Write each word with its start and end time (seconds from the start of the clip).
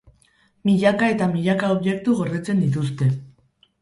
Milaka 0.69 1.11
eta 1.15 1.27
milaka 1.33 1.71
objektu 1.75 2.17
gordetzen 2.23 2.65
dituzte. 2.67 3.11